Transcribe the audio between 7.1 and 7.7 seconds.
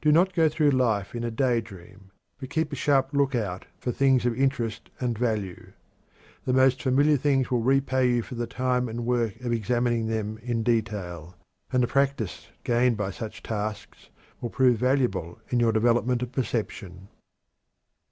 things will